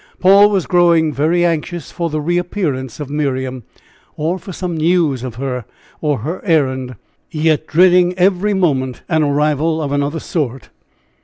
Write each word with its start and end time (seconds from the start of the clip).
Paul 0.19 0.49
was 0.49 0.65
growing 0.65 1.13
very 1.13 1.45
anxious 1.45 1.91
for 1.91 2.09
the 2.09 2.19
reappearance 2.19 2.99
of 2.99 3.11
Miriam, 3.11 3.65
or 4.17 4.39
for 4.39 4.51
some 4.51 4.75
news 4.75 5.21
of 5.23 5.35
her 5.35 5.63
or 6.01 6.17
her 6.21 6.43
errand, 6.43 6.95
yet 7.29 7.67
dreading 7.67 8.17
every 8.17 8.55
moment 8.55 9.03
an 9.09 9.21
arrival 9.21 9.79
of 9.79 9.91
another 9.91 10.19
sort. 10.19 10.69